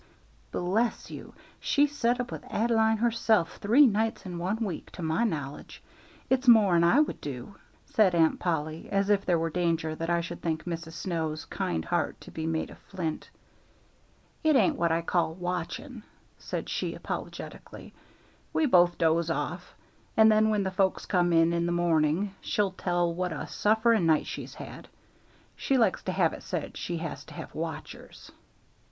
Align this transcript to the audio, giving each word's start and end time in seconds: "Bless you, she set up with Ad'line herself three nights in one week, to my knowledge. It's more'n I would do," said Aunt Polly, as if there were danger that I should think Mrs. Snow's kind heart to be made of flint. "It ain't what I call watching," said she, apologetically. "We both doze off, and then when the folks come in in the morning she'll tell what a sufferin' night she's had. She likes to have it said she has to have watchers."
"Bless 0.51 1.11
you, 1.11 1.35
she 1.59 1.85
set 1.85 2.19
up 2.19 2.31
with 2.31 2.43
Ad'line 2.51 2.97
herself 2.97 3.57
three 3.57 3.85
nights 3.85 4.25
in 4.25 4.39
one 4.39 4.57
week, 4.65 4.89
to 4.93 5.03
my 5.03 5.23
knowledge. 5.23 5.83
It's 6.27 6.47
more'n 6.47 6.83
I 6.83 6.99
would 6.99 7.21
do," 7.21 7.53
said 7.85 8.15
Aunt 8.15 8.39
Polly, 8.39 8.89
as 8.91 9.11
if 9.11 9.27
there 9.27 9.37
were 9.37 9.51
danger 9.51 9.93
that 9.93 10.09
I 10.09 10.19
should 10.21 10.41
think 10.41 10.63
Mrs. 10.63 10.93
Snow's 10.93 11.45
kind 11.45 11.85
heart 11.85 12.19
to 12.21 12.31
be 12.31 12.47
made 12.47 12.71
of 12.71 12.79
flint. 12.79 13.29
"It 14.43 14.55
ain't 14.55 14.75
what 14.75 14.91
I 14.91 15.03
call 15.03 15.35
watching," 15.35 16.01
said 16.39 16.67
she, 16.67 16.95
apologetically. 16.95 17.93
"We 18.53 18.65
both 18.65 18.97
doze 18.97 19.29
off, 19.29 19.75
and 20.17 20.31
then 20.31 20.49
when 20.49 20.63
the 20.63 20.71
folks 20.71 21.05
come 21.05 21.31
in 21.31 21.53
in 21.53 21.67
the 21.67 21.71
morning 21.71 22.33
she'll 22.41 22.71
tell 22.71 23.13
what 23.13 23.31
a 23.31 23.45
sufferin' 23.45 24.07
night 24.07 24.25
she's 24.25 24.55
had. 24.55 24.87
She 25.55 25.77
likes 25.77 26.01
to 26.05 26.11
have 26.11 26.33
it 26.33 26.41
said 26.41 26.75
she 26.75 26.97
has 26.97 27.23
to 27.25 27.35
have 27.35 27.53
watchers." 27.53 28.31